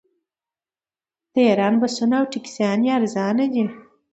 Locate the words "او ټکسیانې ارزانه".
2.19-3.45